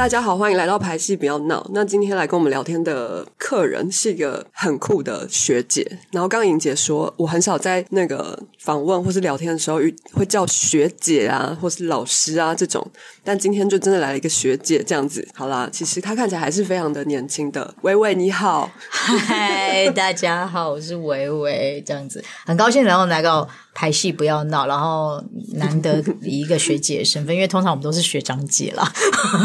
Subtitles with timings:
[0.00, 1.62] 大家好，欢迎来到排戏不要闹。
[1.74, 5.86] 那今天来跟我们聊天的客人是一个很酷的学姐。
[6.10, 12.90] 然后刚刚莹姐说，我很少在那个访问或是聊天的时候遇会叫学姐啊，或是老师啊这种。
[13.22, 15.28] 但今天就真的来了一个学姐这样子。
[15.34, 17.74] 好啦，其实她看起来还是非常的年轻的。
[17.82, 23.46] 维维你好，嗨，大家好，我是维维，这样子很高兴，然后来到
[23.80, 28.92] 排戏不要闹，然后难得以一个学姐的身份，因为通常我们都是学长姐啦。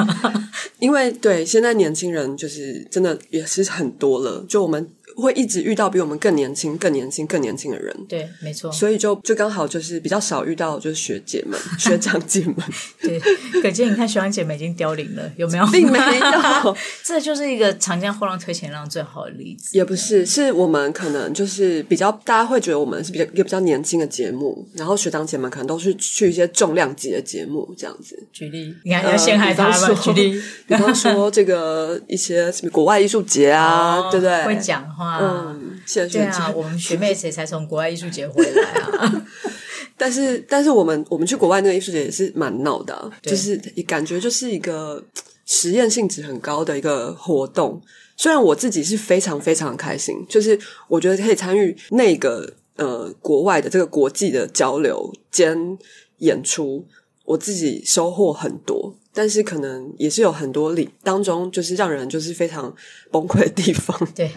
[0.79, 4.89] 因为对现在年轻人就是真的也是很多了，就我们。
[5.15, 8.71] 会一直遇到比我们更年轻、更年轻、更年轻的人，对，没错。
[8.71, 12.55] 所以就就刚好就是比较少遇到就是学姐们、 学长姐们。
[13.01, 13.19] 对，
[13.61, 15.65] 可见你看学长姐们已经凋零了，有没有？
[15.71, 19.77] 并没有， 这就是一个长江后浪推前浪最好的例子。
[19.77, 28.21] 也不是，是我们可能就是比较大家会觉得我们是比较一个比较年轻的节目，然后学长姐们可能都是去一些重量级的节目这样子。
[28.31, 29.95] 举例，你看要陷害他们？
[29.95, 34.43] 举例，比方说这个一些什么国外艺术节啊，对不对？
[34.45, 35.19] 会讲话。
[35.21, 35.79] 嗯，
[36.11, 39.25] 对啊， 我们学妹谁才从国外艺术节回来啊？
[39.97, 43.55] 但是，但是我们我们去国外那个艺术节也是蛮闹的，就是
[43.87, 45.01] 感觉就是一个
[45.45, 47.81] 实验性质很高的一个活动。
[48.17, 55.77] 虽然我自己是非常非常开心，就是我觉得可以参与那个呃国外的这个国际的交流兼
[56.17, 56.85] 演出，
[57.23, 58.93] 我自己收获很多。
[59.13, 62.75] 但是可能也是有很多里当中，就是让人就是非常
[63.11, 63.97] 崩溃的地方。
[64.13, 64.29] 对。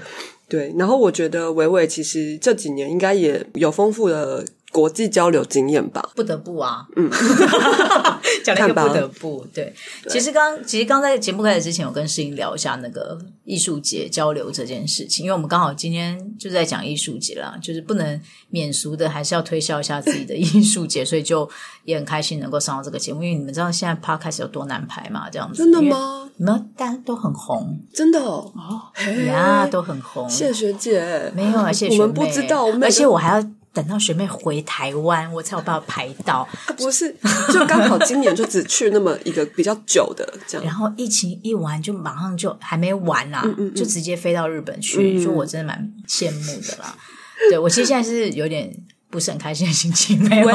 [0.48, 6.10] 对，然后我觉得伟伟其实这几年应该也有丰富的国际交流经验吧？
[6.14, 7.10] 不得不啊，嗯，
[8.44, 9.46] 讲了一个不得不。
[9.52, 9.74] 对，
[10.08, 18.20] 其实刚其实刚在节目开始之前，我跟诗颖聊一下那个艺术节交流这件事情，因为我们刚好今天就在讲艺术节啦，就是不能
[18.50, 21.48] 免俗的，还是要推销一下自己的艺术节，所以就
[21.84, 25.30] 也很开心能够上到这个节目，因为你们知道现在 Podcast 有多难排嘛？
[25.30, 26.30] 这样子真的吗？
[26.36, 28.52] 你们大家都很红，真的哦，
[29.26, 30.28] 呀，都很红。
[30.28, 32.02] 谢学姐，没有啊，谢学妹。
[32.02, 36.48] 我们不知道，而且我还要等到学妹回台湾，我才有办法排到。
[36.76, 37.14] 不是，
[37.52, 40.64] 就刚好今年就只去那么一个比较久的这样。
[40.64, 45.22] 然后疫情一完，就马上就还没完啦，就直接飞到日本去。
[45.22, 46.96] 说我真的蛮羡慕的啦。
[47.50, 48.74] 对我其实现在是有点。
[49.10, 50.46] 不是很开心的心情， 没有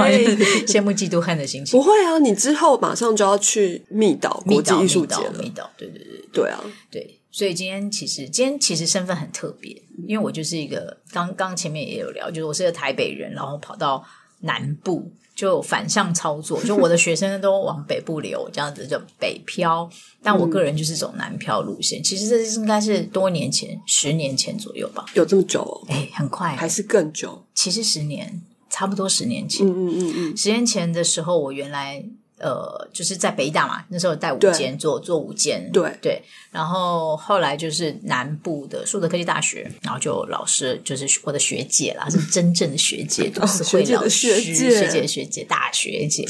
[0.68, 1.72] 羡慕嫉妒恨的心情。
[1.72, 5.34] 不会啊，你之后马上就要去密岛国际艺术节了。
[5.40, 7.20] 密岛，对对对，对啊，对。
[7.34, 9.76] 所以今天其实今天其实身份很特别，
[10.08, 14.02] 因为我就是一个刚刚前面也有聊，就是我是个台北人，然后跑到
[14.40, 15.12] 南部。
[15.36, 19.90] 就反向操作，就我的学生都往北部流，这样子就北漂。
[20.22, 22.04] 但我个人就是走南漂路线。
[22.04, 25.04] 其实这应该是多年前，十年前左右吧。
[25.16, 25.62] 有这么久？
[25.62, 27.44] 哦哎，很快，还是更久？
[27.56, 29.66] 其实十年，差不多十年前。
[29.66, 32.06] 嗯嗯嗯嗯，十年前的时候，我原来。
[32.44, 36.22] 呃，就是在北大嘛，那时候带五间做做五间，对对。
[36.52, 46.28] 然后后来就是南部的树德科技大学，然后就老师就是我的学姐啦，是真正的学姐， 都是会老师学姐学姐大学姐。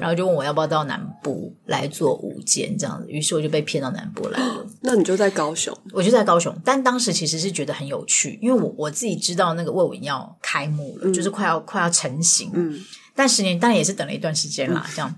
[0.00, 4.66] 然后就问我要不要到南部来做五间这样子，于是我就被骗到南部来了。
[4.80, 12.50] 那你就在高雄，我就在高雄，但当时其实是觉得很有趣，因为我我自己知道那个魏文要开幕了，就是快要快要成型。
[12.54, 12.80] 嗯，
[13.14, 15.14] 但十年当然也是等了一段时间啦，这样。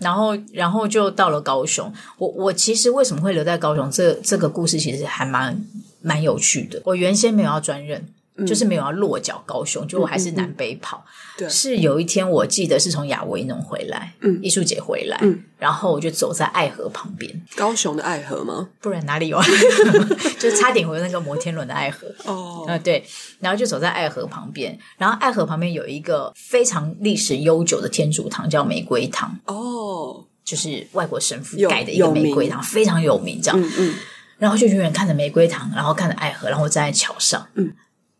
[0.00, 1.92] 然后，然后就到了高雄。
[2.18, 3.90] 我我其实为什么会留在高雄？
[3.90, 5.64] 这这个故事其实还蛮
[6.00, 6.80] 蛮有趣的。
[6.84, 8.06] 我原先没有要转任。
[8.44, 11.04] 就是没有要落脚高雄，就我还是南北跑。
[11.38, 18.68] 对，是有一天我记得是从亚维农回来，嗯，艺术节回来，嗯，然后我就走在爱河旁边，高雄的爱河吗？
[18.80, 19.40] 不然哪里有？
[20.38, 23.04] 就差点回那个摩天轮的爱河哦，啊对，
[23.38, 33.94] 然后就走在爱河旁边，然后爱河旁边有一个非常历史悠久的天主堂，叫玫瑰堂哦，就是外国神父盖的一个玫瑰堂，非常有名，这样，嗯嗯，
[34.38, 37.72] 然后就远远看着玫瑰堂，然后看着爱河，然后站在桥上，嗯。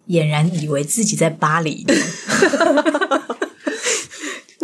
[0.09, 1.87] 俨然以为自己在巴黎，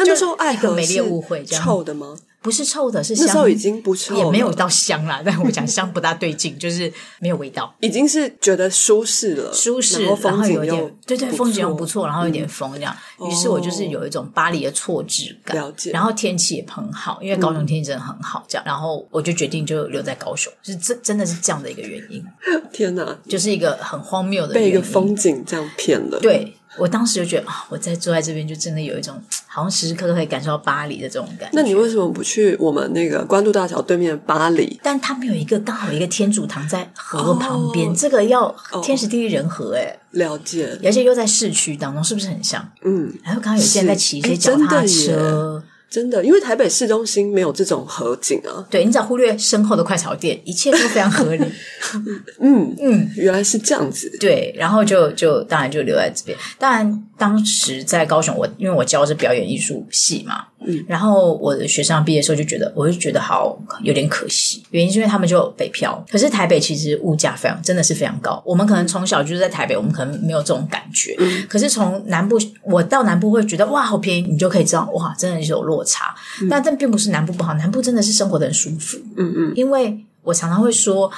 [0.05, 2.17] 那那时候爱河美丽误会，臭的吗？
[2.43, 5.21] 不是臭的，是那时候已经不臭，也没有到香啦。
[5.25, 12.97] 但我讲香不大对劲，就是没有味道，已经是觉得舒适了，舒适，然后有点对对，风景又不错，然后有点风这样。
[13.29, 15.91] 于是我就是有一种巴黎的错置感，了解。
[15.91, 18.65] 然后天气也很好，因为高雄天气真的很好，这样。
[18.65, 22.25] 然后我就决定就留在高雄，是真真的是这样的一个原因。
[22.73, 26.55] 天哪，就是一个很荒谬的被一个风景这样骗了，对。
[26.79, 29.21] 我当时就觉得啊，我在坐在这边就真的有一种
[29.53, 31.55] 好像时时刻刻可以感受到巴黎的这种感觉。
[31.55, 34.79] 那你为什么不去我们那个关渡大桥对面的巴黎？
[34.81, 40.79] 但他们有一个刚好一个天主堂在河旁边，这个要天时地利人和哎，了解。
[40.85, 42.65] 而且又在市区当中，是不是很像？
[42.83, 45.63] 嗯，然后刚刚有些人在骑一些脚踏车。
[45.91, 48.65] 真的，因为台北市中心没有这种河景啊。
[48.71, 51.45] 对你只要忽略身后的快炒店，一切都非常合理。
[52.39, 54.09] 嗯嗯，原来是这样子。
[54.21, 56.39] 对，然后就就当然就留在这边。
[56.59, 64.63] 当然，当时在高雄，我因为我教的是表演艺术系嘛，嗯，然后我的学生毕业的时候就觉得，我就觉得好有点可惜。
[64.71, 68.43] 原因是因为他们就北漂，可是台北其实物价非常，真的是非常高。
[68.45, 71.17] 我们可能从小就是在台北，我们可能没有这种感觉。
[71.49, 76.15] 可是从南部，我到南部会觉得哇，好便宜，你就可以知道哇，真的是有落差。
[76.49, 78.99] 但这并不是南部不好，南部真的是生活的很舒服。
[79.17, 81.11] 嗯嗯，因为我常常会说，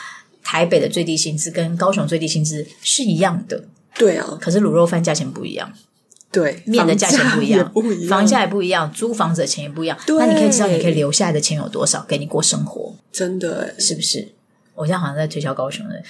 [0.43, 3.65] 台北的最低薪资跟高雄最低薪资是一样的。
[3.95, 5.71] 对啊，可是卤肉饭价钱不一样，
[6.33, 9.97] 对，面的价钱不一样，不一样，房价也不一样，租房子的钱也不一样。
[10.19, 12.95] 那你可以知道，你可以留下来的钱有多少，给你过生活。
[13.13, 14.33] 真的，是不是？
[14.75, 16.03] 我现在好像在推销高雄的，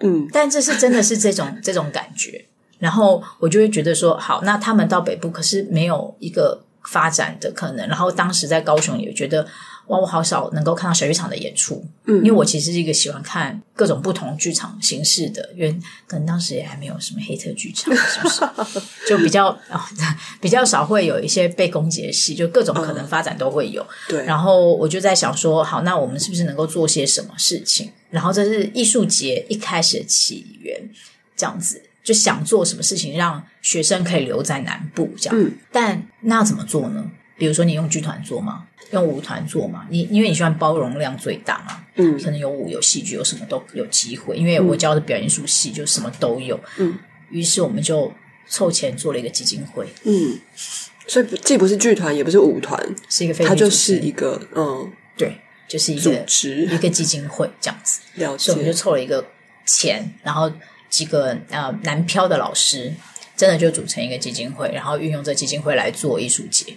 [0.00, 2.44] 嗯，但这是真的是这种 这种感觉。
[2.78, 7.88] 然后我就会觉得说，好，那他们到北部，可是没有一个发展的可能。
[7.88, 9.46] 然后当时在高雄也觉得，
[9.92, 11.84] 哇，我好少能够看到小剧场的演出。
[12.06, 15.70] 嗯，因为我其实是一个喜欢看各种不同剧场形式的，因为
[16.06, 18.80] 可能当时也还没有什么黑特剧场，是不是？
[19.06, 19.56] 就比较
[20.40, 23.86] 比较少会有一些被攻击的戏，就各种可能发展都会有。
[24.08, 24.24] 对。
[24.24, 27.90] 然后我就在想说，好，那我们是不是能够做些什么事情？
[28.08, 30.88] 然后这是艺术节一开始的起源，
[31.36, 31.82] 这样子。
[32.04, 37.08] 就想做什么事情让学生可以留在南部这样，但那要怎么做呢？
[37.38, 38.64] 比如说你用剧团做吗？
[38.92, 39.86] 用舞团做嘛？
[39.90, 44.36] 你因为你喜欢包容量最大嘛，嗯，可能有舞有戏剧有什么都有机会。
[44.36, 46.98] 因为我教的表演艺术系就什么都有，嗯，
[47.30, 48.12] 于是我们就
[48.48, 50.38] 凑钱做了一个基金会，嗯，
[51.06, 52.78] 所以既不是剧团也不是舞团，
[53.08, 55.36] 是一个非它就是一个嗯，对，
[55.68, 59.24] 就是一个组织一个基金会这样子，了解，所以我们就凑了一个
[59.66, 60.50] 钱，然后。
[60.92, 62.92] 几个呃南漂的老师，
[63.34, 66.76] 真的就组成一个基金会，然后运用这基金会来做艺术节。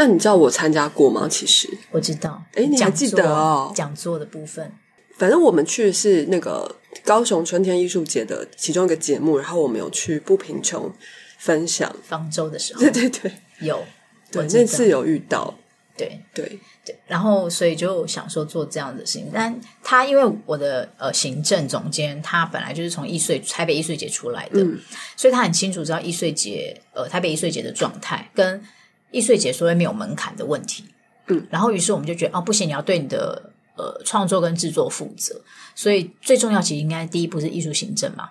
[0.00, 1.28] 那你知道我参加过吗？
[1.30, 1.68] 其实。
[1.90, 3.70] 我知道，哎，你还记得哦？
[3.76, 4.72] 讲座的部分，
[5.18, 6.74] 反正我们去的是那个
[7.04, 10.90] 高雄春天艺术节的其中一个节目，然后我们有去不贫穷
[11.36, 11.94] 分享。
[12.02, 13.30] 方舟的时候，对对对，
[13.60, 13.84] 有，
[14.32, 15.54] 对那次有遇到，
[15.98, 16.22] 对。
[16.32, 16.58] 对。
[16.82, 16.98] 对。
[17.06, 19.30] 然后，所以就想说做这样的事情。
[19.30, 19.54] 但
[19.84, 24.66] 他因为我的呃行政总监，他本来就是从易碎台北易碎节出来的，
[25.14, 28.64] 所以他很清楚知道易碎节呃台北易碎节的状态跟
[29.10, 30.84] 易碎解说也没有门槛的问题。
[31.26, 35.40] 嗯，然后于是我们就觉得哦不行，你要对你的呃创作跟制作负责。
[35.74, 38.30] 所以最重要其实应该第一步是艺术行政嘛，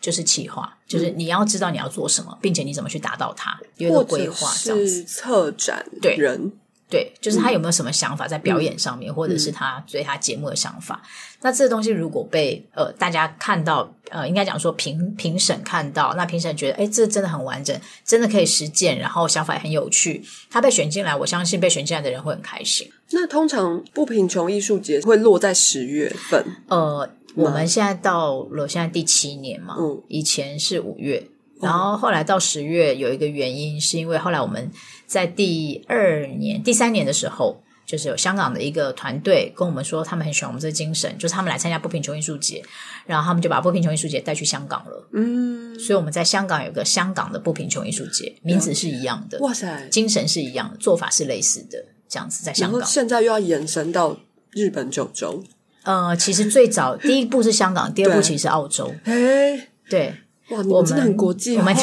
[0.00, 5.04] 就是企划，就是你要知道你要做什么，并且你怎么去达到它，有一个规划这样子。
[5.04, 6.52] 策展对人。
[6.88, 11.02] 对，就是他有没有什么想法在表演上面，或者是他对他节目的想法。
[11.42, 22.88] 那这个东西如果被呃大家看到，呃，应该讲说评评审看到，那评审觉得，哎，这真的很完整，真的可以实践，然后想法也很有趣，他被选进来，我相信被选进来的人会很开心。
[23.10, 26.44] 那通常不贫穷艺术节会落在十月份。
[26.68, 31.26] 呃，我们现在到了现在第七年嘛，嗯，以前是五月。
[31.58, 34.70] 然后后来到十月有一个原因，是因为后来我们
[35.06, 42.62] 在第二年、第三年的时候，就是有香港的一个团队跟我们说，他们很喜欢我们这个精神，就是他们来参加不贫穷艺术节，
[43.06, 45.08] 然后他们就把不贫穷艺术节带去香港了。
[45.12, 52.84] 嗯，所以我们在香港有个香港的不贫穷艺术节，名字是一样的，哇塞，精神是一样的，做法是类似的，这样子在香港。
[52.84, 54.18] 现在又要延伸到
[54.50, 55.44] 日本九州。
[55.84, 58.92] 呃，其实最早第一步是香港，第二步其实是澳洲。
[59.04, 60.12] 哎，对。
[60.50, 61.74] 哇，我们真的很国际我们。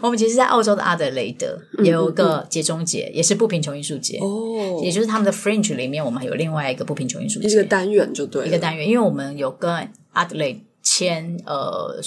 [0.00, 4.18] 我们其实，在澳洲的阿德雷德有一个节中节，也是不贫穷艺术节。
[4.18, 7.48] 哦，也就是他们的 Fringe 里面，我们有另外一个不贫穷艺术节。
[7.48, 12.00] 一个单元，就对一个单元，因为我们有跟阿德雷签呃，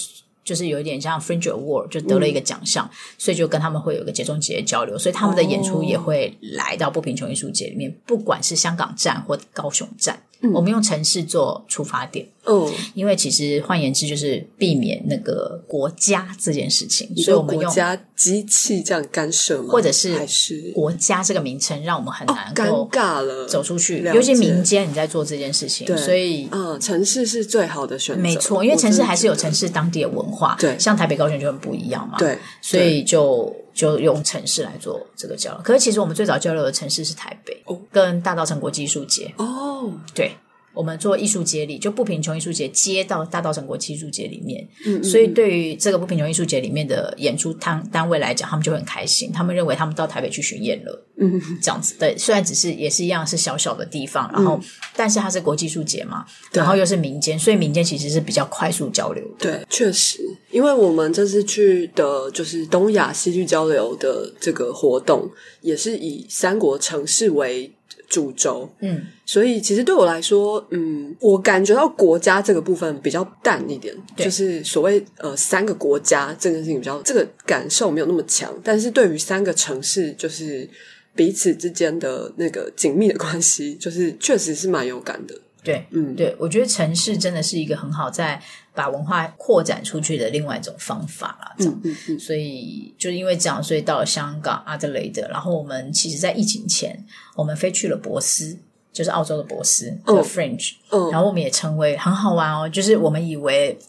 [0.44, 2.90] 就是有一点像 Fringe Award，就得了一个奖项，
[3.20, 10.24] 所以就跟他们会有一个节中节交流，所以他们的演出也会来到不贫穷艺术节里面，不管是香港站或高雄站。
[10.54, 19.70] 我们用城市做出发点，哦，因为其实换言之就是避免那个国家这件事情，所以我们用国家机器这样干涉吗？
[19.70, 35.62] 或者是还是国家这个名称让我们很难尴尬了走出去，尤其民间你在做这件事情，所以嗯，城市是最好的选择，没错，因为城市还是有城市当地的文化，对，像台北高雄就很不一样嘛，对，所以就就用城市来做这个交流。
[35.62, 40.36] 可是其实我们最早交流的城市是台北，哦，跟大稻城国际艺术节，哦，对。
[40.76, 44.68] 我们做艺术节里，就不贫穷艺术节接到大稻城国际艺术节里面，
[45.02, 51.96] 所以对于这个不贫穷艺术节里面的演出单单位来讲，他们就很开心，他们认为他们到台北去巡演了，嗯，这样子。
[51.98, 54.60] 对，虽然只是也是一样是小小的地方，然后
[54.96, 60.20] 但是它是国际艺术节嘛，然后又是民间，所以民间其实是比较快速交流的，对，确实，
[60.52, 65.30] 因为我们这次去的就是东亚戏剧交流的这个活动，
[65.62, 67.72] 也是以三国城市为。
[68.08, 80.70] 主轴，嗯，所以其实对我来说，嗯，我感觉到国家这个部分比较淡一点，就是所谓呃三个国家这件事情比较这个感受没有那么强，但是对于三个城市，就是
[81.16, 85.36] 彼此之间的那个紧密的关系，就是确实是蛮有感的。
[85.64, 88.40] 对，嗯，对，我觉得城市真的是一个很好在
[88.76, 91.56] 把文化扩展出去的另外一种方法啦。
[91.60, 97.06] 嗯嗯嗯，所以就是因为这样，所以到了香港阿德雷德，然后我们其实，在疫情前，
[97.36, 98.60] 我们飞去了博斯，
[98.92, 103.80] 就是澳洲的博斯的 Fringe，嗯，然后我们也成为很好玩哦，就是我们以为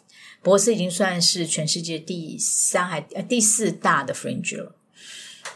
[0.42, 4.72] 博斯已经算是全世界第三还呃第四大的 Fringe 了，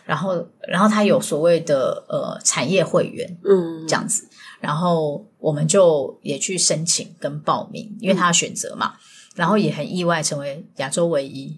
[0.05, 4.27] 然后然后它有所谓的呃产业会员，嗯，这样子。
[4.61, 8.93] 然后我们就也去申请跟报名，因为他要选择嘛。
[9.35, 11.57] 然后也很意外成为亚洲唯一，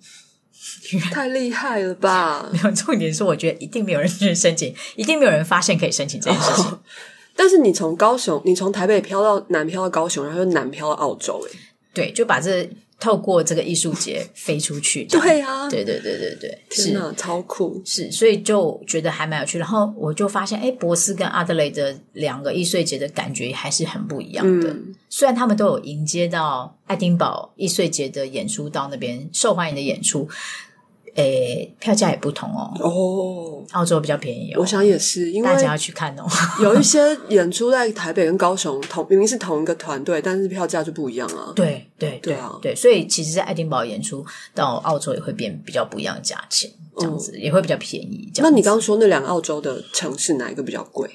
[1.11, 2.49] 太厉害了吧！
[2.52, 6.79] 没有重点是，我觉得一定没有人去申请，一定没有人发现可以申请这件事情。
[7.35, 11.59] 但是你从高雄，你从台北飘到南飘到高雄，然后又南飘到澳洲，哎，
[11.93, 12.69] 对，就把这。
[13.03, 19.59] 透过这个艺术节飞出去， 对啊，对对对对对，是超酷，是，所以就觉得还蛮有趣。
[19.59, 24.77] 然后我就发现，哎，博斯跟阿德雷的两个艺术节的感觉还是很不一样的。
[25.09, 30.29] 虽然他们都有迎接到爱丁堡艺术节的演出，到那边受欢迎的演出。
[31.14, 32.73] 诶，票价也不同哦。
[32.81, 34.52] 哦，澳洲比较便宜。
[34.54, 36.25] 哦我想也是，因为大家要去看哦。
[36.62, 41.52] 有一些演出在台北跟高雄同明明是同一个团队，但是票价就不一样啊。
[41.54, 48.31] 对对对啊，对，所以其实，在爱丁堡演出到澳洲也会变比较不一样的价钱，这样子也会比较便宜。
[48.37, 51.09] 那你刚刚说那两个澳洲的城市哪一个比较贵？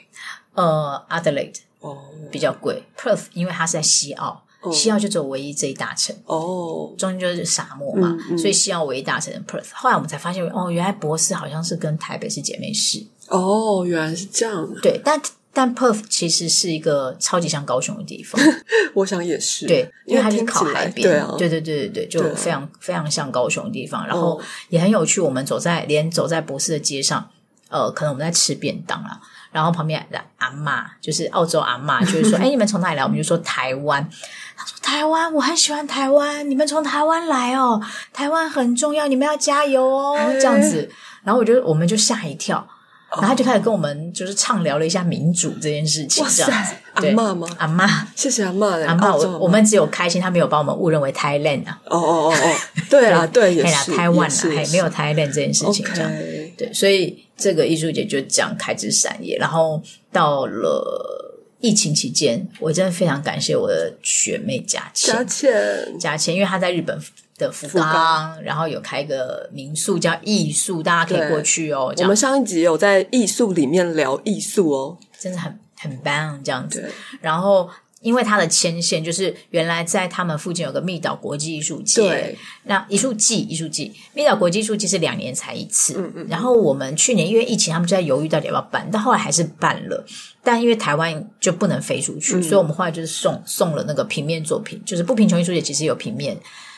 [0.54, 1.98] 呃，Adelaide 哦
[2.32, 4.44] 比较贵，Perth 因为它是在西澳。
[4.72, 9.70] 西澳就只有唯一这一大城哦，中间就是沙漠嘛，所以西澳唯一大城 Perth。
[9.74, 13.04] 后来我们才发现，哦，原来博士好像是跟台北是姐妹市。
[13.28, 14.68] 哦，原来是这样。
[14.82, 15.22] 对，但
[15.52, 18.40] 但 Perth 其实是一个超级像高雄的地方。
[18.94, 24.06] 我想也是，对，因为它是靠海边，对啊，对对对对对，就非常非常像高雄的地方。
[24.08, 27.30] 然后也很有趣，我们走在连走在博士的街上，
[27.70, 29.20] 呃，可能我们在吃便当啊。
[29.58, 34.08] 然后旁边的阿妈就是澳洲阿妈，就是说：“哎，你们从哪里来？”我们就说台湾。
[34.56, 36.48] 他说：“台湾，我很喜欢台湾。
[36.48, 37.82] 你们从台湾来哦，
[38.14, 40.88] 台湾很重要，你们要加油哦。”这样子，
[41.24, 42.68] 然后我就我们就吓一跳，
[43.10, 46.24] 然后他就开始跟我们就是畅聊了一下民主这件事情。
[46.30, 47.48] 这样子，阿妈吗？
[47.58, 48.68] 阿妈，谢谢阿妈。
[48.86, 51.80] 阿妈，我我们只有开心，他没有把我们误认为 Thailand 啊。
[51.86, 52.56] 哦哦哦哦，
[52.92, 55.84] 对啊，对，也是台湾啊，还没有 Thailand 这件事情。
[55.96, 56.12] 这样，
[56.58, 57.24] 对，所以。
[57.40, 59.80] 这个艺术节就这样开枝散叶，然后
[60.12, 67.00] 到了疫情期间，我真的非常感谢我的学妹佳倩，佳倩，佳倩，因为她在日本
[67.38, 71.94] 的福冈，然后有开个民宿叫艺术，大家可以过去哦。
[72.00, 77.70] 我们上一集有在艺术里面聊艺术哦，真的很很棒这样子，然后。
[78.02, 90.06] 因为它的牵线就是原来在他们附近有个密岛国际艺术节，对，那艺术季艺术季，密岛国际艺术季是两年才一次，嗯嗯，然后我们去年因为疫情，他们就在犹豫到底要不要办，但后来还是办了，
[90.44, 96.38] 但因为台湾就不能飞出去，所以我们后来就是送送了那个平面作品，就是不贫穷艺术节其实有平面。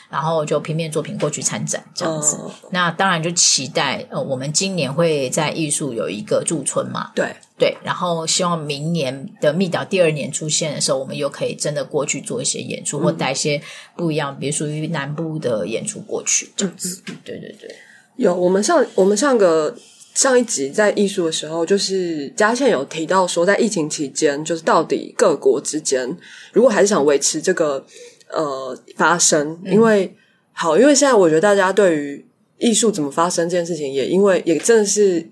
[0.10, 2.38] 然后就平面作品过去参展这样子，
[2.72, 7.36] 那当然就期待呃，我们今年会在艺术有一个驻村嘛，对。
[7.60, 13.62] 对，然后希望明年的密岛第二年出现的时候，我们又可以真的过去做一些演出，或带一些
[13.98, 17.04] 不一样，比如属于南部的演出过去这样子。
[17.26, 17.76] 对对对，
[18.16, 19.76] 有我们上我们上个
[20.14, 26.18] 上一集在艺术的时候，就是嘉倩有提到说，在疫情期间，就是到底各国之间
[26.54, 27.86] 如果还是想维持这个。
[28.30, 30.16] 呃，发生，因为
[30.52, 32.26] 好，因为现在我觉得大家对于
[32.58, 35.30] 艺术怎么发生这件事情，也因为也正是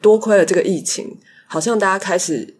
[0.00, 2.54] 多亏了这个疫情，好像大家开始。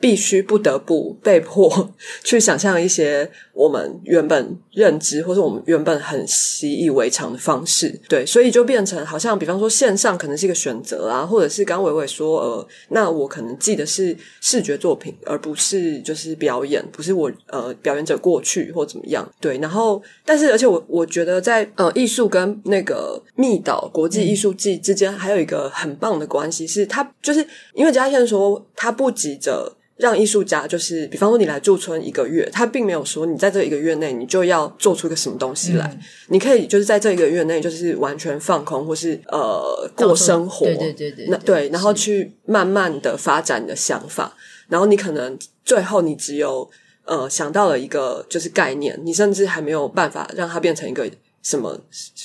[0.00, 29.76] 必须不得不被迫 去想象一些我们原本认知或者我们原本很习以为常的方式，对，所以就变成好像，比方说线上可能是一个选择啊，或者是刚伟伟说，呃，那我可能记的是视觉作品，而不是就是表演，不是我呃表演者过去或怎么样，对，然后但是而且我我觉得在呃艺术跟那个密岛国际艺术季之间还有一个很棒的关系，是他就是因为嘉倩说他不急着。
[29.96, 35.98] 让艺术家就是，比方说你来驻村一个月，他并没有说你在这一个月内你就要做出一个什么东西来，
[36.28, 44.36] 你可以就是在这一个月内就是完全放空，或是呃过生活，对对对对那对，然后去慢慢的发展你的想法，
[44.68, 46.68] 然后你可能最后你只有
[47.04, 51.10] 呃想到了一个就是概念，你甚至还没有办法让它变成一个
[51.42, 51.80] 什么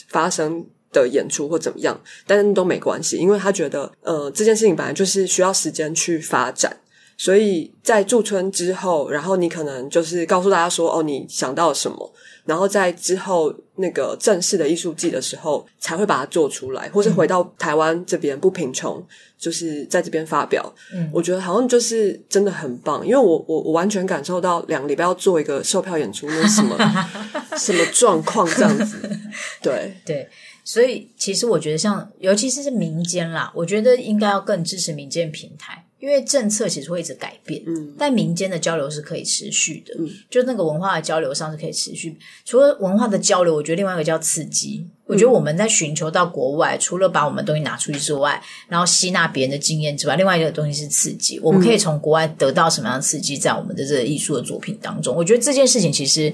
[0.08, 0.66] 发生。
[0.92, 6.76] 的演出或怎么样，但是都没关系，因为他觉得，呃，这件事情本来就是需要时间去发展，
[7.20, 12.14] 所以在驻村之后，然后你可能就是告诉大家说，哦，你想到了什么，
[12.46, 19.06] 然后在之后那个正式的艺术季的时候，才会把它做出来，或是回到台湾这边不贫穷，
[19.38, 20.74] 就是在这边发表。
[20.94, 26.78] 嗯，我觉得好像就是真的很棒，因为我我我完全感受到两个礼拜要做一个售票演出，那是什么
[27.60, 28.98] 什么状况这样子，
[29.62, 30.30] 对对。
[30.64, 42.18] 所以，其实我觉得像，尤其是是民间啦，我觉得应该要更支持民间平台，因为政策其实会一直改变，嗯，但民间的交流是可以持续的，嗯，就那个文化的交流上是可以持续。
[42.46, 44.88] 除了文化的交流，我觉得另外一个叫刺激。
[45.10, 51.40] 我觉得我们在寻求到国外，除了把我们东西拿出去之外，然后吸纳别人的经验之外，另外一个东西是刺激。
[51.42, 56.32] 我们可以从国外得到什么样的刺激，在我们的这个艺术的作品当中，我觉得这件事情其实。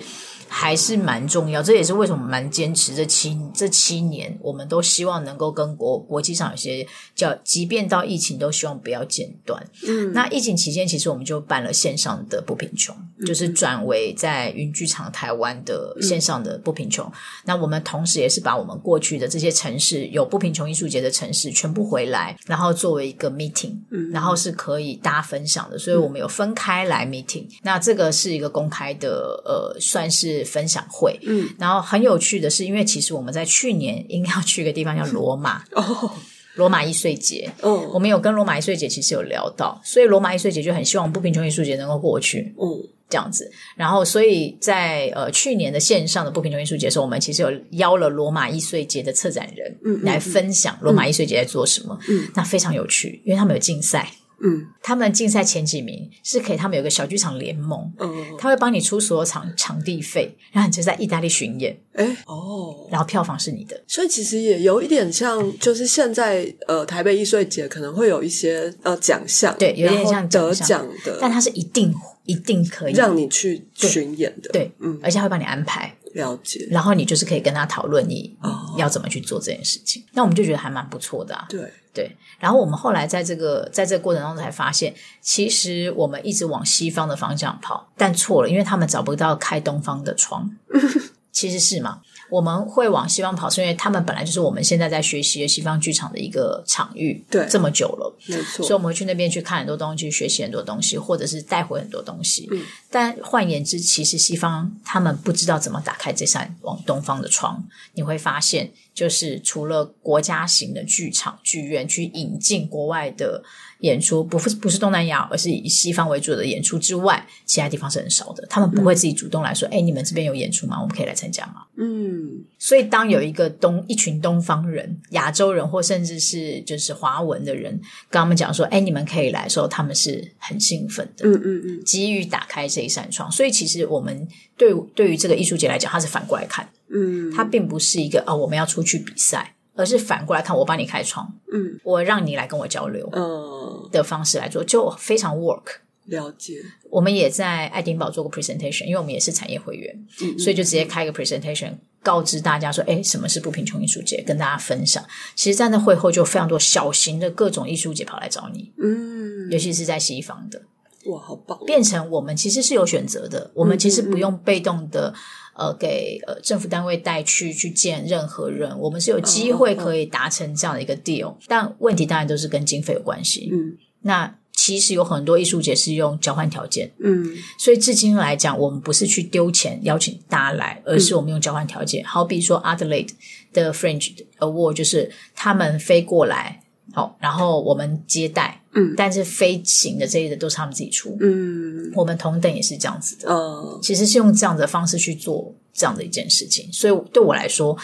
[0.48, 9.68] 还是蛮重要，这也是为什么蛮坚持这七这七年，我们都希望能够跟国国际上有些叫，即便到疫情，都希望不要间断。
[9.88, 17.12] 嗯，那疫情期间，其实我们就办了线上的不贫穷，就是转为在云剧场台湾的线上的不贫穷。
[17.46, 24.10] 那我们同时也是把我们过去的这些城市有不贫穷艺术节的城市全部回来，然后作为一个 meeting，嗯。
[24.10, 27.46] 然后是可以大家分享的，所以我们有分开来 meeting。
[27.62, 30.44] 那这个是一个公开的，呃，算是。
[30.56, 36.10] 分享会，嗯，然后很有趣的是，因为其实我们在去年应该要去一个地方叫罗马 哦，
[36.56, 42.66] 罗马易碎节，嗯，我们有跟罗马易碎节其实有聊到，所以罗马易碎节就很希望不贫穷艺术节能够过去，嗯，
[43.10, 43.52] 这样子。
[43.76, 54.12] 然后，所以在呃去年的线上的不平等艺术节的时候，我们其实有邀了罗马易碎节的策展人，嗯，来分享罗马易碎节在做什么，嗯，那非常有趣，因为他们有竞赛。
[54.42, 71.94] 嗯，他们竞赛前几名是可以，他们有个小剧场联盟，嗯，他会帮你出所有场场地费，然后你就在意大利巡演，哎，哦，然后票房是你的，所以其实也有一点像，就是现在呃台北艺术节可能会有一些呃奖项，对，有点像得奖的，但它是一定
[72.26, 75.96] 一定可以让你去巡演的，对，嗯，而且会帮你安排。
[76.16, 78.74] 了解，然后你就是可以跟他讨论你哦。
[78.78, 80.02] 要怎么去做这件事情。
[80.14, 81.46] 那我们就觉得还蛮不错的啊。
[81.50, 81.60] 对，
[81.96, 82.16] 对。
[82.38, 90.52] 然后我们后来在这个在这个过程当中才发现，其实我们一直往西方的方向跑，但错了，因为他们找不到开东方的窗。
[91.32, 92.00] 其实是嘛？
[92.30, 98.66] 我们会往西方跑，是因为他们本来就是我们现在在学习的西方剧场的一个场域，对，这么久了，没错。
[98.66, 102.48] 所以我们会去那边去看很多东西，去学习很多东西，或者是带回很多东西。
[102.54, 107.62] 嗯，但换言之，其实西方他们不知道怎么打开这扇往东方的窗。
[107.96, 113.44] 你会发现，就是除了国家型的剧场剧院去引进国外的
[113.82, 118.48] 演出，不是不是东南亚，而是以西方为主的演出之外，其他地方是很少的。
[118.50, 120.82] 他们不会自己主动来说：“哎、你们这边有演出吗？
[120.82, 127.74] 我们可以来参加吗？”嗯，所以当有一个东一群东方人、亚洲人，或甚至是就是华文的人
[128.10, 133.30] 跟他们讲说：“哎，你们可以来的时候，他们是很兴奋的，嗯嗯嗯，急于打开这一扇窗。
[133.30, 145.78] 所以其实我们对对于这个艺术节来讲，它是反过来看，嗯，它并不是一个哦我们要出去比赛，而是反过来看，我帮你开窗，嗯，我让你来跟我交流，嗯，的方式来做，就非常 work。
[146.06, 155.04] 了解，我们也在爱丁堡做过 presentation，因为我们也是产业会员，嗯所以就直接开一个 presentation，告知大家说，哎，什么是不贫穷艺术节，跟大家分享。
[155.34, 160.62] 其实，在那会后就非常多小型的各种艺术节跑来找你，嗯，尤其是在西方的，
[161.08, 165.12] 哇，好棒，变成我们其实是有选择的，我们其实不用被动的。
[165.56, 173.50] 呃，给呃政府单位带去去见任何人，我们是有机会可以达成这样的一个 deal，、但问题当然都是跟经费有关系。
[173.52, 173.78] 嗯。
[174.02, 177.34] 那其实有很多艺术节是用交换条件，嗯。
[177.58, 182.04] 所以至今来讲，我们不是去丢钱邀请大家来，而是我们用交换条件。
[182.06, 183.12] 好比说 Adelaide
[183.54, 186.62] 的 Fringe Award，就是他们飞过来，
[186.94, 191.18] 好，然后我们接待，嗯但是飞行的这些的都是他们自己出。
[191.20, 196.72] 嗯，我们同等也是这样子的，呃，其实是用这样的方式去做这样的一件事情。
[196.72, 197.76] 所以对我来说，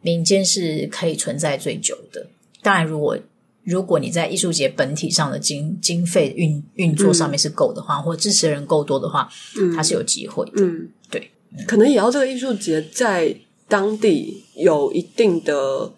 [0.00, 2.26] 民间是可以存在最久的。
[2.62, 3.16] 当然，如果
[3.62, 10.52] 如果你在艺术节本体上的经经费运运作上面是够的话，或支持的人够多的话，嗯它是有机会的。
[10.56, 11.30] 嗯，对，
[11.68, 13.36] 可能也要这个艺术节在
[13.68, 15.92] 当地有一定的。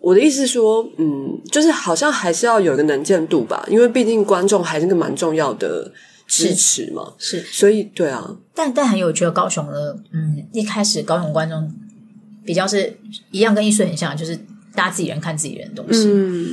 [0.00, 5.92] 我的意思是说，嗯，就是好像还是要有一个能见度吧，因为毕竟观众还是个蛮重要的
[6.26, 7.12] 支持嘛。
[7.18, 11.70] 是，所以对啊，但但很有趣的，高雄的，嗯，一开始高雄观众
[12.44, 12.98] 比较是
[13.30, 14.34] 一样，跟艺术很像，就是
[14.74, 16.08] 大家自己人看自己人的东西。
[16.08, 16.48] 嗯，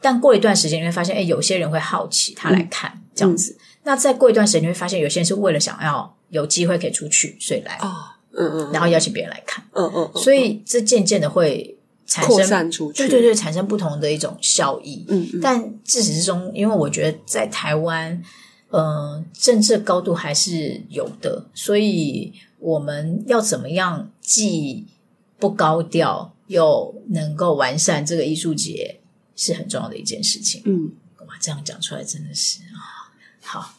[0.00, 3.56] 但过一段时间，你会发现，哎，有些人会好奇，他来看这样子。
[3.84, 7.76] 那再过一段时间，你会发现，有些人是为了想要有机会可以出去，所以来。
[7.82, 7.92] 哦，
[8.32, 11.75] 嗯嗯，然后邀请别人来看，嗯嗯，所以这渐渐的会
[12.06, 15.04] 产扩生，散出去，对对对，产生不同的一种效益。
[15.08, 18.22] 嗯嗯但自始至终，因为我觉得在台湾，
[18.70, 24.86] 呃，政治高度还是有的，所以我们要怎么样既
[25.38, 29.00] 不高调，又能够完善这个艺术节，
[29.34, 30.62] 是很重要的一件事情。
[30.64, 30.92] 嗯，
[31.26, 33.10] 哇，这样讲出来真的是啊，
[33.42, 33.74] 好，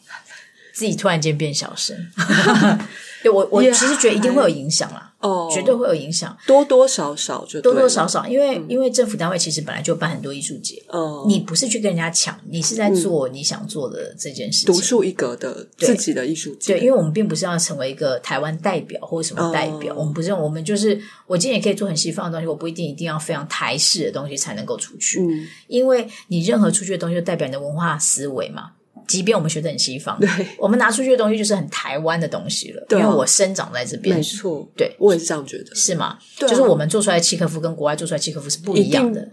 [0.78, 1.96] 自己突然间变小声。
[3.20, 14.72] 对我，我其实觉得一定会有影响啦，哦，绝对会有影响，多多少少就多多少少，因为、因为政府单位其实本来就办很多艺术节，哦，你不是去跟人家抢，你是在做你想做的这件事情。
[14.72, 15.88] 独树一格的对。
[15.88, 19.96] 自己的艺术节，对，因为我们并不是要成为一个台湾代表或者什么代表，哦。
[19.98, 28.70] 我们不是，我们就是我今天也可以做很西方的东西，我不一定一定要非常台式的东西才能够出去，嗯，因为你任何出去的东西就代表你的文化思维嘛。
[29.08, 33.02] 即便我们学的很西方，对，我们拿出去的东西就是很台湾的东西了，对啊。
[33.02, 34.14] 因为我生长在这边。
[34.14, 34.94] 没，错，对。
[34.98, 36.18] 我也是这样觉得，是吗？
[36.38, 36.50] 对啊。
[36.50, 39.28] 就是我们做出来的契诃夫跟国外做出来的契诃夫是不一样的。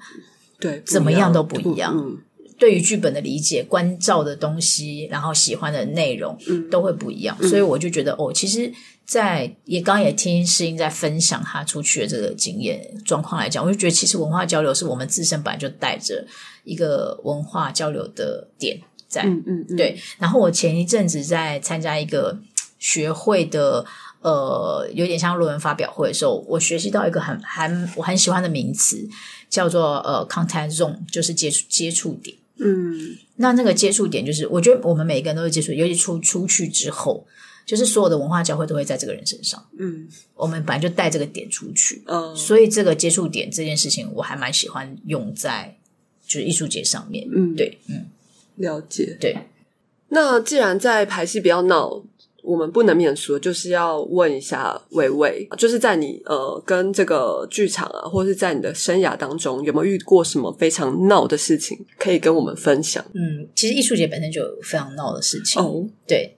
[0.59, 1.93] 对，怎么一样都不一样。
[1.93, 2.17] 嗯，
[2.57, 6.69] 对于剧本的理解、关照的东西，然后喜欢的内容，嗯。
[6.69, 7.37] 都会不一样。
[7.43, 8.71] 所以我就觉得，哦，其实
[9.05, 16.25] 在，也刚刚也听诗音在分享他出去的这个经验状况来讲，我就觉得其实文化交流是我们自身本来就带着
[16.63, 18.79] 一个文化交流的点
[19.15, 19.23] 在。
[19.23, 22.37] 嗯嗯嗯，对，然后我前一阵子在参加一个
[22.79, 23.85] 学会的。
[24.25, 29.07] 呃，有点像论文发表会的时候，我学习到一个很很我很喜欢的名词，
[29.51, 32.35] 叫做呃 contact zone，就是接触接触点。
[32.57, 37.23] 嗯那那个接触点，就是我觉得我们每个人都会接触，尤其出出去之后，
[37.67, 39.63] 就是所有的文化交汇都会在这个人身上。
[39.77, 45.77] 嗯我们本来就带这个点出去，嗯所以这个接触点这件事情，我还蛮喜欢用在
[46.25, 47.27] 就是艺术节上面。
[47.31, 48.07] 嗯，对，嗯，
[48.55, 49.17] 了解。
[49.19, 49.35] 对，
[50.09, 52.03] 那既然在排戏比较闹，
[52.43, 63.03] 我们不能免俗，就是要问一下维维，就是在你呃跟这个剧场啊，或是在你的生涯当中，有没有遇过什么非常闹的事情，可以跟我们分享？
[63.13, 65.59] 嗯，其实艺术节本身就有非常闹的事情。
[65.59, 66.35] 哦，对，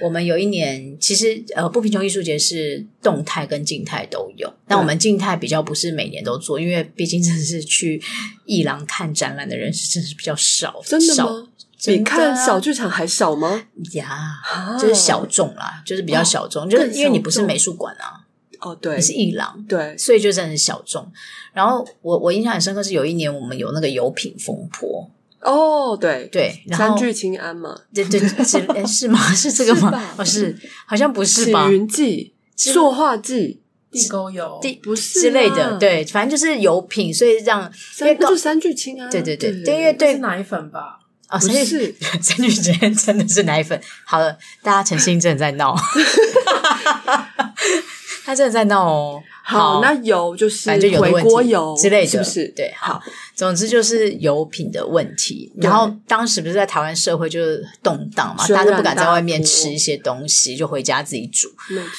[0.00, 4.52] 我们有一年，其实呃，不贫穷艺术节是动态跟静态都有。
[4.66, 8.00] 但我们静态比较不是每年都做，因为毕竟真的是去
[8.44, 11.48] 艺廊看展览的人是真是比较少，真的少吗？
[11.84, 13.66] 比看啊小剧场还少吗？
[13.92, 14.08] 呀，
[14.52, 18.26] 啊就是小众啦，就是比较小众，就是因为你不是美术馆啊，
[18.60, 21.08] 哦，对你是艺廊，对，所以就真的是小众。
[21.52, 25.08] 然后我我印象很深刻是有一年我们有那个油品风波，
[25.40, 29.18] 哦，对，对，然后三聚氰胺嘛， 对对是是吗？
[29.32, 30.14] 是这个吗是吧？
[30.18, 31.68] 哦，是好像不是起吧？
[31.70, 40.98] 云剂、塑化剂地沟油，地不是之类的，啊，对，反正就是油品，所以让因三为高就三聚氰胺，对对对对对，因为对是奶粉吧？
[41.28, 43.80] 啊，不三聚是 三聚氰胺真的是奶粉。
[44.04, 45.76] 好了，大家陈信真的在闹，
[48.24, 49.22] 他真的在闹哦。
[49.50, 52.48] 好，那油就是反正就有的回锅油之类的，是不是？
[52.48, 53.02] 对，好好，，
[53.34, 55.50] 总之就是油品的问题。
[55.58, 61.48] 对然后当时不是在台湾社会就是动荡嘛，大家都不敢在外面吃一些东西，就回家自己煮。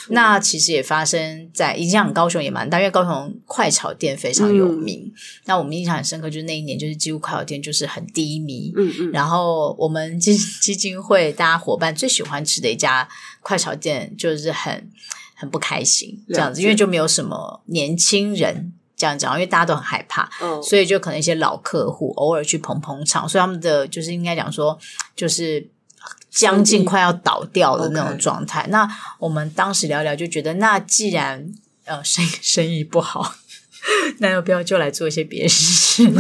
[0.09, 5.12] 那其实也发生在影响高雄也蛮大，因为高雄快炒店非常有名。
[5.45, 8.71] 那我们印象很深刻，就是那一年就是几乎快炒店就是很低迷。
[8.77, 13.09] 嗯嗯，然后我们基基金会大家伙伴最喜欢吃的一家
[13.41, 14.88] 快炒店，就是很
[15.39, 24.78] 很不开心这样子，因为就没有什么年轻人这样讲，因为大家都很害怕，嗯所以就可能一些老客户偶尔去捧捧场，所以他们的就是应该讲说，
[25.15, 25.69] 就是
[26.30, 28.67] 将近快要倒掉的那种状态。
[28.69, 28.86] 那
[29.17, 31.49] 我们当时聊聊就觉得，那既然
[31.86, 33.36] 呃生意生意不好，
[34.19, 36.13] 那要不要就来做一些别的事情？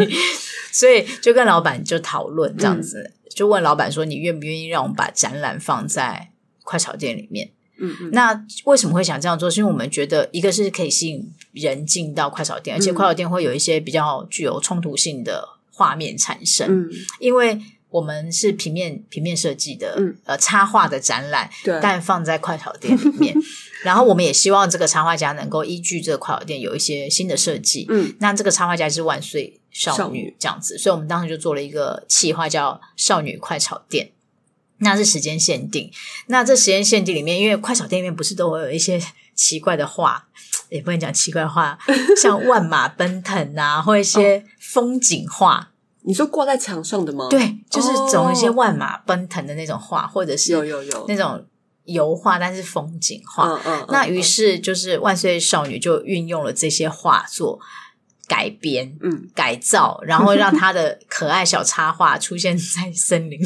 [0.72, 6.30] 所以就跟老板就讨论这样子，就问老板说：“你愿不愿意让我们把展览放在
[6.64, 9.50] 快炒店里面？”嗯嗯，那为什么会想这样做？
[9.50, 17.60] 是因为我们觉得，一个是可以吸引人进到快炒店，而且嗯快炒店会有一些比较具有冲突性的画面产生，嗯因为
[17.90, 23.34] 我们是平面平面设计的，嗯呃，插画的展览，对，但放在快炒店里面。
[23.84, 27.86] 然后我们也希望这个插画家能够依据这个快炒店有一些新的设计。
[27.90, 34.10] 嗯那这个插画家是万岁少女这样子，所以我们当时就做了一个企划叫“少女快炒店”。
[34.78, 35.90] 那是时间限定。
[36.26, 39.00] 那这时间限定里面，因为快炒店里面不是都会有一些
[39.34, 40.26] 奇怪的画，
[40.68, 41.78] 也不能讲奇怪的画，
[42.20, 45.70] 像万马奔腾啊，或一些风景画。
[46.06, 47.28] 你说挂在墙上的吗？
[47.30, 51.46] 对，就是走一些哦万马奔腾的那种画，或者是有有有，那种
[51.84, 53.48] 油画，但是风景画。
[53.48, 57.58] 嗯嗯，那于是是就是万岁少女就运用了这些画作
[58.28, 58.96] 改编。
[59.02, 63.40] 嗯，改造， 然后让他的可爱小插画出现在森林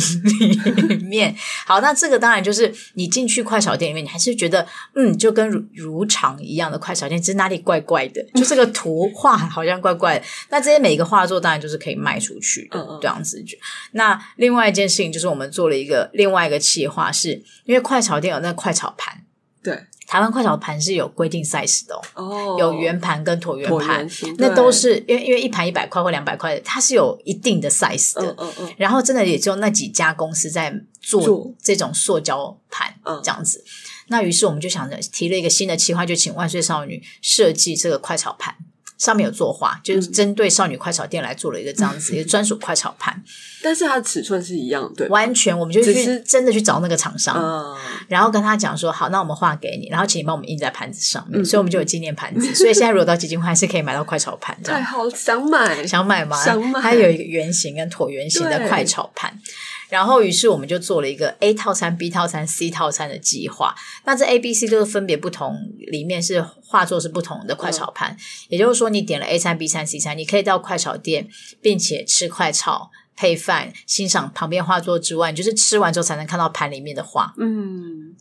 [0.89, 1.35] 里面。
[1.67, 10.25] 好，那这个当然就是你进去快炒店里面，你还是觉得嗯，就跟如如常一样的快炒店，只是哪里怪怪的，就这个图画好像怪怪的。
[10.51, 13.39] 那这些每一个画作当然就是可以卖出去的，这样子。
[13.93, 19.23] 那另外一件事情就是我们做了一个另外一个企划是，因为快炒店有那个快炒盘，
[19.69, 22.01] 对台湾快炒盘是有规定 size 的哦。
[22.15, 28.31] 哦，有圆盘跟椭圆盘，那都是因为因为一盘一百块或两百块，它是有一定的 size 的。
[28.31, 33.63] 嗯嗯嗯，然后真的也只有那几家公司在做做这种塑胶盘，嗯这样子。
[34.07, 38.55] 那于是我们就想着提了一个新的企划，就请万岁少女设计这个快炒盘，
[38.99, 43.23] 上面有作画，就是针对少女快炒店来做了一个这样子 一个专属快炒盘，
[43.63, 47.77] 但是它的尺寸是一样，对，完全我们就去真的去找那个厂商，嗯，
[48.09, 52.55] 然后跟他讲说，好，那我们画给你，然后请你帮我们印在盘子上面，嗯所以我们就有纪念盘子。
[52.55, 54.57] 所以现在如果到基金会还是可以买到快炒盘。
[54.65, 56.45] 太好，想买，想买吗？
[56.45, 56.81] 想买。
[56.81, 59.33] 它有一个圆形跟椭圆形的快炒盘。
[59.89, 63.75] 然后，于是我们就做了一个 A 套餐、B 套餐、C 套餐的计划。
[64.05, 68.17] 那这 A、B、C 都是分别不同，里面是画作是不同的快炒盘。
[68.49, 71.29] 也就是说，你点了 A 餐、B 餐、C 餐，你可以到快炒店，
[71.63, 77.35] 并且吃快炒配饭，欣赏旁边画作之外，你就是吃完之后才能看到盘里面的画。
[77.39, 78.15] 嗯，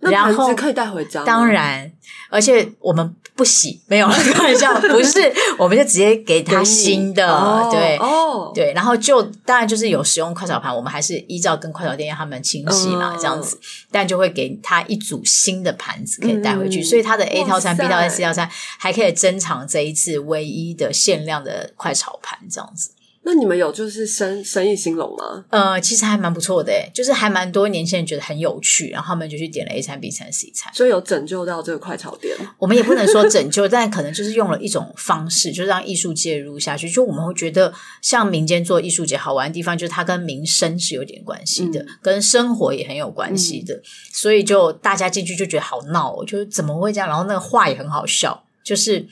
[0.00, 1.90] 然后可以带回家，当然，
[2.30, 7.96] 而且我们不洗， 没有开玩笑， 不是，我们就直接给他新的，哦对。
[7.98, 13.18] 哦，对，然后就当然就是有使用快炒盘，我们还是依照跟快炒店他们清洗嘛，嗯。
[13.18, 13.58] 这样子，
[13.90, 16.84] 但就会给他一组新的盘子可以带回去，嗯。
[16.84, 22.92] 所以他的 A 套餐、B 套餐、C 套餐还可以珍藏这一次唯一的限量的快炒盘，这样子。
[23.22, 25.44] 那你们有就是生生意兴隆吗？
[25.50, 30.72] 呃，其实还蛮不错的诶，就是还蛮多年轻人觉得很有趣，然后他们就去点了 A 餐、B 餐、C 餐。
[30.74, 36.88] 所以有拯救到这个快炒店，我们也不能说拯救，但可能就是用了一种方式，就是让艺术介入下去。
[36.88, 43.80] 就我们会觉得，像民间做艺术节好玩的地方，就是它跟民生是有点关系的，跟生活也很有关系的。
[44.12, 47.08] 所以就大家进去就觉得好闹、哦，就是怎么会这样？
[47.08, 49.06] 然后那个画也很好笑，就是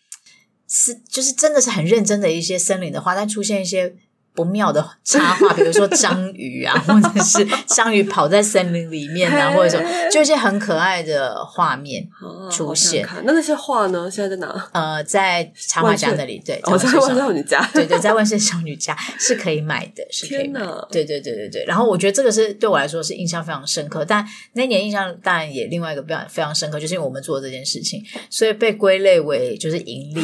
[0.68, 3.94] 是就是真的是很认真的一些森林的画，但出现一些。
[4.34, 12.08] 不妙的插画，比如说章鱼啊， 或者是章鱼跑在森林里面啊，或者什么，就一些很可爱的画面。
[12.22, 14.08] 哦出现看那那些画呢？
[14.08, 14.70] 现在在哪？
[14.72, 20.88] 呃，在插画家那里，对，哦，在万万岁少少女家，对对，在万圣少女家是可以买的，是可以天哪买的。
[20.92, 21.64] 对对对对对。
[21.64, 30.22] 然后我觉得这个是对我来说是印象非常深刻，但那年印象当然也另外一个非常非常深刻，就是因为我们做这件事情，所以被归类为就是盈利，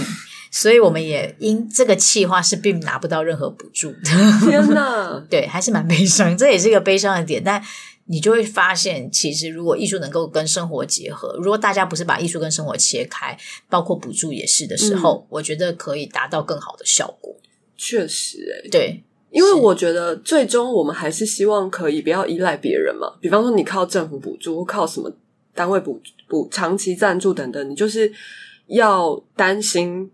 [0.54, 3.98] 所以我们也因这个企划是并拿不到任何补助的。
[4.48, 5.20] 天哪！
[5.28, 7.60] 对，还是蛮悲伤，这也是一个悲伤的点，但。
[8.06, 13.34] 你就会发现，其实如果艺术能够跟生活结合，如果大家不是把艺术跟生活切开，
[13.70, 17.34] 包括补助也是的时候，我觉得可以达到更好的效果。
[17.78, 23.10] 确实、欸，对，因为我觉得最终我们还是希望可以不要依赖别人嘛。
[23.22, 25.10] 比方说，你靠政府补助，或靠什么
[25.54, 28.12] 单位补补长期赞助等等，你就是
[28.66, 30.10] 要担心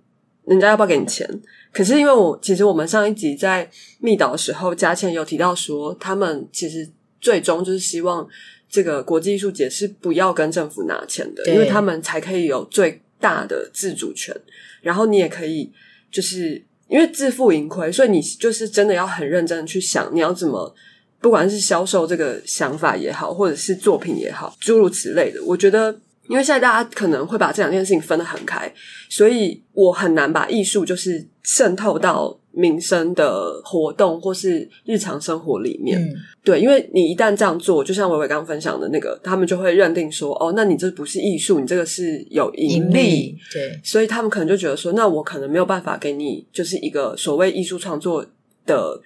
[0.50, 1.24] 人家要不要给你钱。
[1.72, 6.88] 可是因为我其实我们上一集在密岛的时候，佳倩有提到说，他们其实
[7.20, 8.28] 最终就是希望
[8.68, 14.34] 这个国际艺术节是不要跟政府拿钱的，因为他们才可以有最大的自主权。
[14.80, 15.70] 然后你也可以
[16.10, 20.74] 就是因为自负盈亏，所以你就是真的要很认真的去想，你要怎么，
[21.20, 25.40] 不管是销售这个想法也好，或者是作品也好，诸如此类的。
[25.44, 25.96] 我觉得，
[26.30, 28.72] 因为现在大家可能会把这两件事情分得很开，
[29.08, 36.00] 所以我很难把艺术就是渗透到民生的活动或是日常生活里面。
[36.00, 36.14] 嗯，
[36.44, 48.24] 对，因为你一旦这样做，就像伟伟刚刚分享的那个，他们就会认定说，哦，那你这不是艺术，你这个是有盈盈利，对，所以他们可能就觉得说，那我可能没有办法给你就是一个所谓艺术创作
[48.64, 49.00] 的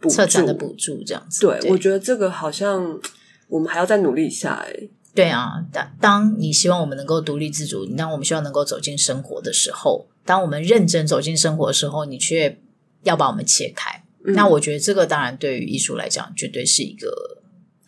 [0.00, 1.46] 补助的补助这样子。
[1.46, 2.98] 对，我觉得这个好像
[3.48, 4.90] 我们还要再努力一下、欸。
[5.14, 12.58] 对啊，当当你希望我们能够独立自主，当我们希望能够走进生活的时候，当我们认真走进生活的时候，你却
[13.02, 14.02] 要把我们切开。
[14.24, 17.08] 嗯那我觉得这个当然对于艺术来讲，绝对是一个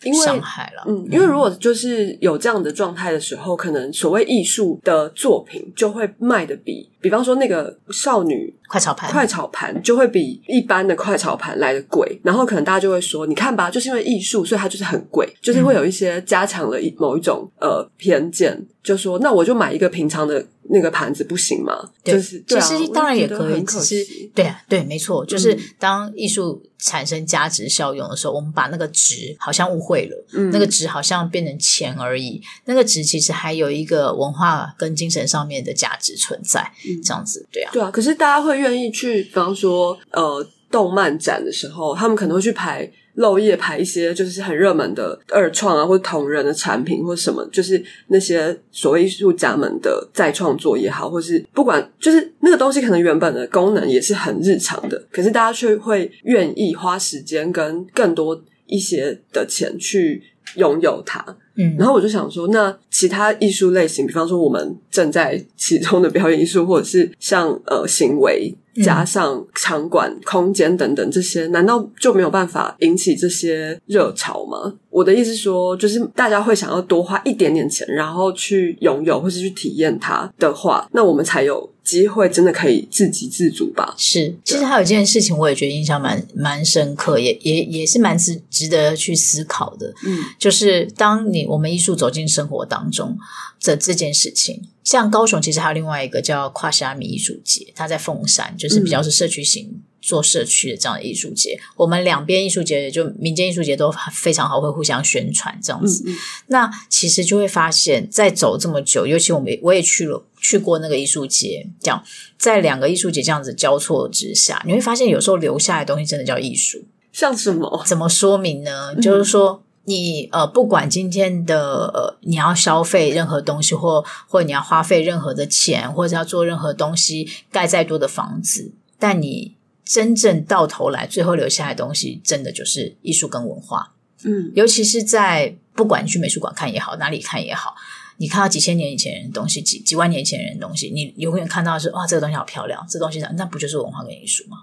[0.03, 0.83] 因为伤害了。
[0.87, 21.87] 嗯，因为如果就是有这样的状态的时候，可能所谓艺术的作品就会卖的比，比方说那个少女快炒盘，快炒盘就会比一般的快炒盘来的贵，然后可能大家就会说，你看吧，就是因为艺术，所以它就是很贵，就是会有一些加强了一某一种呃偏见，就说那我就买一个平常的那个盘子不行吗？
[22.03, 36.69] 就是其实当然也可以，只是对啊，对，没错，就是当艺术产生价值效用的时候，我们把那个值好像误会了，嗯，那个值好像变成钱而已，那个值其实还有一个文化跟精神上面的价值存在，
[37.03, 42.91] 这样子，对啊，对啊，可是大家会愿意去，比方说呃，动漫展的时候，他们可能会去排。
[43.15, 60.23] 漏夜排一些就是很热门的二创啊，或者同人的产品，或者什么，就是那些所谓艺术家们的再创作也好，或是不管，就是那个东西可能原本的功能也是很日常的，可是大家却会愿意花时间跟更多一些的钱去
[60.55, 61.23] 拥有它。
[61.55, 68.53] 嗯，然后我就想说，那其他艺术类型，比方说我们正在其中的表演艺术，或者是像呃行为。
[68.81, 74.73] 加上场馆、空间等等这些，难道就没有办法引起这些热潮吗？
[74.89, 83.93] 我的意思说，就是大家会想要多花一点点钱，然后去拥有或是去体验它的话，那我们才有机会真的可以自给自足吧？
[83.97, 89.93] 是，其实还有一件事情，我也觉得印象蛮蛮深刻，也也也是蛮值值得去思考的。
[90.05, 93.17] 嗯，就是当你我们艺术走进生活当中
[93.63, 94.61] 的这件事情。
[94.83, 101.57] 像高雄，其实还有另外一个叫跨虾米艺术节，它在凤山，就是比较是社区型做社区的这样的艺术节。
[101.77, 106.05] 我们两边艺术节，就民间艺术节都非常好，会互相宣传这样子。
[106.47, 112.03] 那其实就会发现，在走这么久，尤其我们我也去了去过那个艺术节，这样
[112.37, 116.83] 在两个艺术节这样子交错之下，你会发现有时候留下来的东西真的叫艺术。
[117.13, 117.83] 像什么？
[117.87, 118.93] 怎么说明呢？
[118.95, 119.62] 就是说。
[119.85, 133.93] 你呃，不管今天的呃，你要消费任何东西，或或你要花费任何的钱，或者要做任何东西，盖再多的房子，但你真正到头来，最后留下来的东西，真的就是艺术跟文化。
[134.23, 137.75] 嗯，尤其是在不管你去美术馆看也好，哪里看也好，
[138.17, 144.59] 你看到几千年以前人的东西，几几万年前人的东西，你永远看到是哇，这个东西好漂亮，这东西那不就是文化跟艺术吗？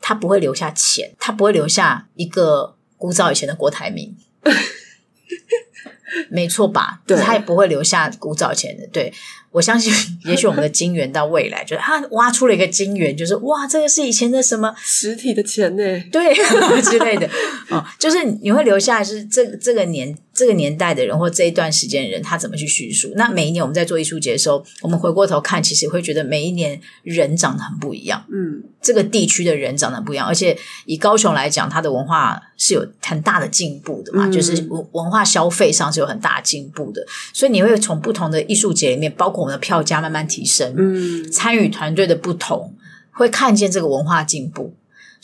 [0.00, 4.16] 它不会留下钱，它不会留下一个古早以前的郭台铭。
[6.30, 7.00] 没错吧？
[7.06, 8.86] 对，他也不会留下古早钱的。
[8.92, 9.12] 对
[9.50, 9.92] 我相信，
[10.24, 15.82] 也许我们的金元到未来，就是他挖出了一个金元，就是哇，这个是以前的什么实体的钱呢？
[16.12, 16.34] 对
[16.82, 17.28] 之类的
[17.70, 20.16] 哦，就是你会留下是这这个年。
[20.36, 23.10] 这个年代的人，或这一段时间的人，他怎么去叙述？
[23.16, 28.22] 那每一年我们在做艺术节的时候，我们回过头看，其实会觉得每一年人长得很不一样。
[28.30, 37.02] 嗯，这个地区的人长得不一样，而且以高雄来讲，它的文化是有很大的进步的嘛，就是文文化消费上是有很大进步的。
[37.32, 42.74] 所以你会从不同的艺术节里面，包括我们的票价慢慢提升，嗯，参与团队的不同，
[43.10, 44.74] 会看见这个文化进步。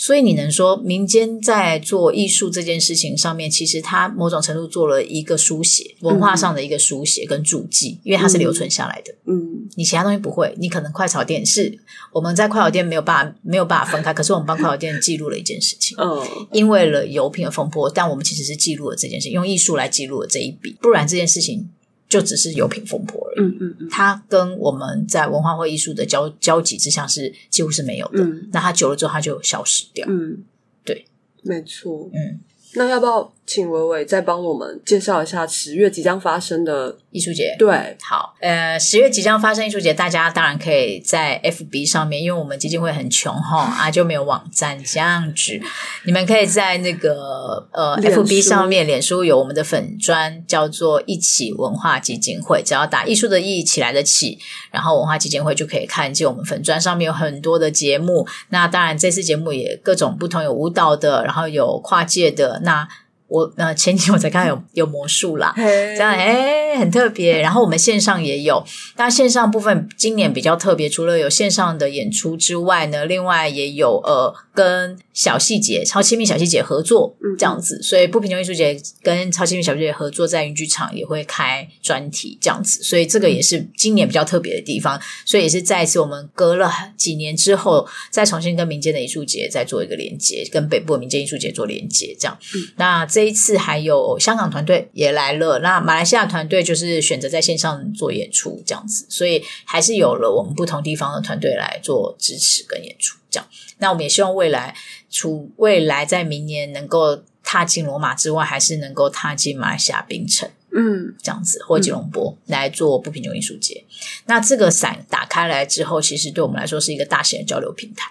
[0.03, 9.15] 所以你能说民间在做艺术这件事情上面，其实它某种程度做了一个书写，文化上的一个书写跟注记，因为它是留存下来的。
[9.27, 11.79] 嗯，你其他东西不会，你可能快炒店是
[12.12, 15.97] 我们在快炒店没有办法没有办法分开，可是我们帮快炒店记录了一件事情。
[16.01, 21.71] 嗯，因为了油品的风波，但我们其实是记录了这件事，用艺术来记录了这一笔，不然这件事情。
[22.12, 28.22] 就只是油品风波而已，嗯嗯嗯，它跟我们在文化或艺术的交交集之下是几乎是没有的。
[28.53, 30.07] 那它久了之后，它就消失掉。
[30.11, 30.44] 嗯，
[30.85, 31.07] 对，
[31.40, 32.11] 没错。
[32.12, 32.38] 嗯，
[32.75, 33.33] 那要不要？
[33.53, 37.55] 请伟伟再帮我们介绍一下十月即将发生的艺术节。
[37.59, 45.61] 对，好，呃，十月即将发生艺术节，大家当然可以在 FB 上面，因为我们基金会很穷哈 啊，就没有网站这样子。
[46.07, 54.38] 你们可以在那个呃 FB 上面，脸书有我们的粉砖，叫做一起文化基金会，只要打艺术的艺起来的起，
[54.71, 58.27] 然后文化基金会就可以看见我们粉砖上面有很多的节目。
[58.49, 62.88] 那当然，这次节目也各种不同，有舞蹈的，然后有跨界的那。
[63.33, 67.40] 我呃前几天我才看到有有魔术啦，这样哎很特别。
[67.40, 68.62] 然后我们线上也有，
[68.95, 77.83] 但线上部分今年比较特别，除了有线上的演出之外呢，另外也有呃跟小细节超亲密小细节合作这样子。
[77.83, 82.83] 所以不平庸艺术节跟超亲密小细节合作，在云剧场也会开专题这样子。
[82.83, 85.01] 所以这个也是今年比较特别的地方。
[85.25, 92.38] 所以也是再一次我们隔了几年之后，再重新跟民间的艺术节再做一个连接，跟北部的民间艺术节做连接这样。
[92.77, 93.21] 那这。
[93.22, 103.48] 这一次还有香港团队也来了，那马来西亚团队就是选择在线上做演出这样子，所以还是有了我们不同地方的团队来做支持跟演出这样。
[103.78, 104.74] 那我们也希望未来，
[105.08, 110.50] 除未来在明年能够踏进罗马之外，还是能够踏进马来西亚槟城。
[110.75, 113.85] 嗯，这样子，或吉隆坡来做不平庸艺术节。
[114.27, 118.10] 那这个伞打开来之后，其实对我们来说是一个大型的交流平台。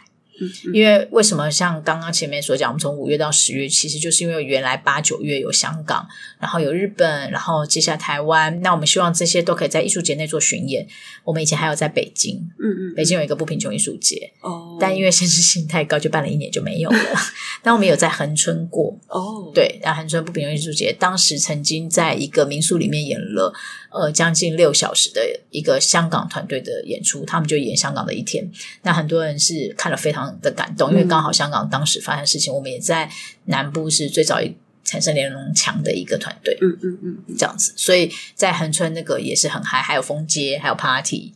[0.74, 6.08] 因为为什么像刚刚前面所讲，我们从五月到十月，其实就是因为原来八九月有香港，
[6.40, 10.88] 然后有日本，然后接下来台湾，那我们希望这些都可以在艺术节内做巡演。
[11.24, 16.98] 我们以前还有在北京，嗯嗯，北京有一个不贫穷艺术节，哦，但因为限制性太高，就办了一年就没有了。
[17.62, 23.54] 但我们有在恒春过，哦，对，然后恒春不贫穷艺术节，当时曾经在一个民宿里面演了
[23.92, 25.22] 呃将近六小时的
[25.52, 28.50] 一个香港团队的演出，他们就演香港的一天。
[28.82, 33.10] 那很多人是看了非常的感动，因为刚好香港当时发生事情，我们也在
[33.46, 41.34] 南部是最早一产生联盟强的一个团队，嗯嗯嗯，这样子，所以在恒春那个也是很嗨，还有风街，还有 party。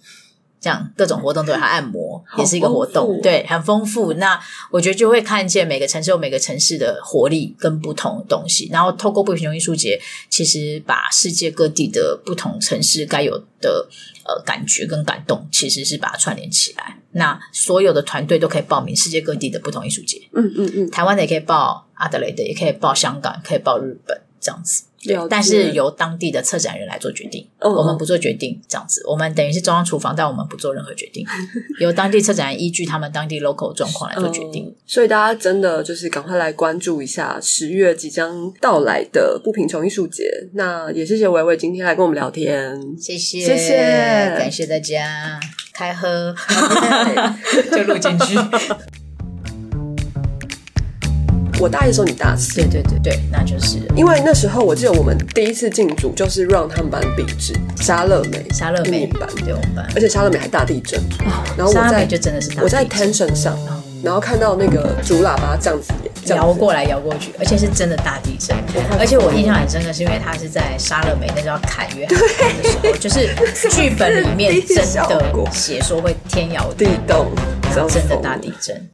[0.66, 4.14] 这样各种活动都有，还按摩也是一个活动，对，很丰富。
[4.14, 4.40] 那
[4.72, 13.88] 我觉得就会看见每个城市有每个城市的活力跟不同的东西，然后透过不平庸艺术节，其实把世界各地的不同城市该有的
[14.24, 16.98] 呃感觉跟感动，其实是把它串联起来。
[17.12, 24.86] 那所有的团队都可以报名世界各地的不同艺术节，嗯嗯嗯，台湾的也可以报阿德雷的，也可以报香港，可以报日本，这样子。
[25.30, 31.26] 但是由当地的策展人来做决定，嗯我们不做决定，这样子，我们等于是中央厨房，但我们不做任何决定，
[31.80, 34.66] 由当地策展人依据他们当地 local 状况来做决定。
[34.66, 40.30] 嗯所以大家真的就是赶快来关注一下十月即将到来的不贫穷艺术节。
[40.54, 42.80] 那也谢谢维维今天来跟我们聊天。
[42.98, 43.76] 谢谢，谢谢
[44.38, 45.40] 感谢大家，
[45.74, 46.34] 开喝
[47.76, 48.36] 就录进去。
[51.60, 61.02] 我大一的时候，你大四，对对对对，那就是因为那时候我记得我们第一次进组就是让他们班壁纸沙乐美，沙乐美班，对我们班，而且沙乐美还大地震，
[61.58, 63.58] 然后我在就真的是大我在 tension 上，
[64.04, 65.94] 然后看到那个主喇叭这样子
[66.34, 68.56] 摇过来摇过去，而且是真的大地震。
[69.00, 73.30] 而且我印象很深刻，是因为他是在沙乐美那时候砍约翰的时候， 就是
[73.70, 77.32] 剧本里面真的写说会天摇地地动，
[77.76, 78.90] 然后真的大地震。